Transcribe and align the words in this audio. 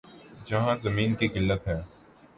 جہاں 0.45 0.75
زمین 0.75 1.13
کی 1.15 1.27
قلت 1.27 1.67
ہے۔ 1.67 1.79